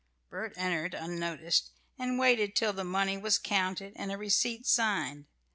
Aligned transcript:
Bert 0.31 0.53
entered 0.57 0.95
unnoticed 0.95 1.69
and 1.99 2.17
waited 2.17 2.55
till 2.55 2.73
the 2.73 2.83
money 2.83 3.19
was 3.19 3.37
counted 3.37 3.93
and 3.95 4.11
a 4.11 4.17
receipt 4.17 4.65
signed. 4.65 5.25